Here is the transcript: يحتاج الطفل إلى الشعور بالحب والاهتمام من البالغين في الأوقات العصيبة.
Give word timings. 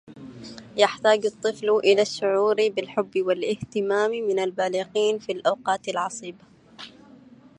يحتاج 0.77 1.25
الطفل 1.25 1.69
إلى 1.69 2.01
الشعور 2.01 2.55
بالحب 2.69 3.11
والاهتمام 3.17 4.11
من 4.11 4.39
البالغين 4.39 5.19
في 5.19 5.31
الأوقات 5.31 5.87
العصيبة. 5.89 6.43